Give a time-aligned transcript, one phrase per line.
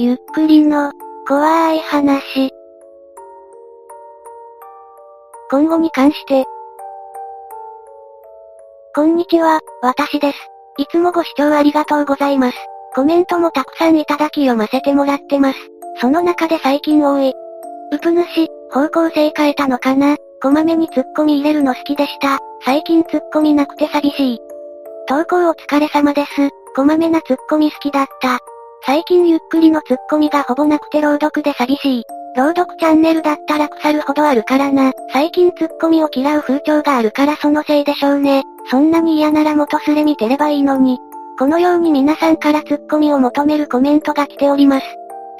[0.00, 0.92] ゆっくりの、
[1.26, 2.52] 怖い話。
[5.50, 6.44] 今後に関して。
[8.94, 10.38] こんにちは、私です。
[10.78, 12.56] いつもご視聴ありがとうございます。
[12.94, 15.58] コメントもたくさんいただき読ませてもらってます。
[16.00, 17.34] その中で最近多い。
[17.90, 20.16] うぷ主、方向性変えたのかな？
[20.40, 22.38] こまめに突っ込み入れるの好きでした。
[22.64, 24.38] 最近突っ込みなくて寂しい。
[25.08, 26.50] 投稿お疲れ様です。
[26.76, 28.38] こまめな突っ込み好きだった。
[28.84, 32.04] 最近ゆっくりの突っ込みがほぼなくて朗読で寂しい。
[32.36, 34.92] 朗読チャンネルだったら腐るほどあるからな。
[35.12, 38.44] 最近突っ込みを嫌う風潮があるからそのせいでしょうね。
[38.70, 40.98] そんなに嫌なら元すれ見てればいいのに。
[41.38, 44.86] このように皆さんから突っ込みを求めるコメントが来ております。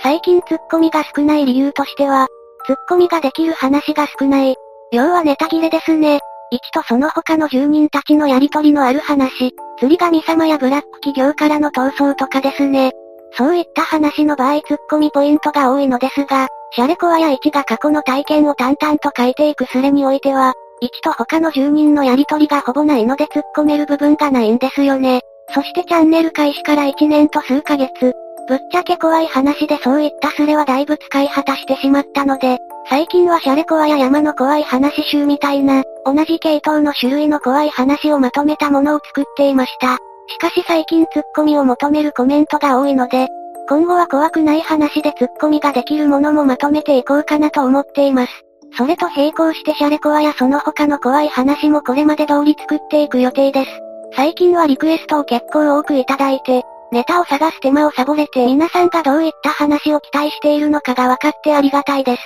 [0.02, 2.28] 最近突っ込みが少ない理由としては、
[2.69, 4.55] 突っ込みができる話が少ない。
[4.92, 6.20] 要はネタ切れですね。
[6.50, 9.52] 一とその他の住人たちのやりとりのある話。
[9.78, 12.92] 釣り神様やブラック企業からの逃走とかですね。
[13.32, 25.20] そういった話の場合突っ込みポイントが多いのですが、シャレコアや1が過去の体験を淡々と書いていくスレにおいては、1と他の住人のやりとりがほぼないので突っ込める部分がないんですよね。
[25.55, 28.12] そしてチャンネル開始から1年と数ヶ月、
[28.48, 39.98] ぶっちゃけ怖い話でそういったスレはだいぶ使い果たしてしまったので、最近はシャレコアや山の怖い話集みたいな、同じ系統の種類の怖い話をまとめたものを作っていました。
[40.29, 43.29] しかし最近ツッコミを求めるコメントが多いので、
[43.69, 48.33] 今後は怖くない話でツッコミができるものもまとめていこうかなと思っています。
[48.77, 53.71] それと並行してシャレコアやその他の怖い話もこれまで通り作っていく予定です。
[54.15, 56.62] 最近はリクエストを結構多くいただいて、
[56.93, 62.23] ネタを探す手間をサボれて皆さんがどういった話を期待しているのかが分かってありがたいです。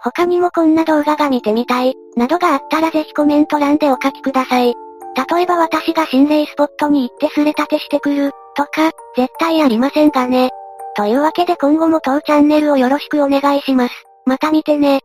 [0.00, 4.74] 他にもこんな動画が見てみたい、などがあったらぜひコメント欄でお書きください。
[5.16, 10.50] 例えば私が心霊スポットに行ってすれ立てしてくる、とか、絶対ありませんがね。
[10.94, 13.94] というわけで今後も当チャンネルをよろしくお願いします。
[14.26, 15.00] また見てね。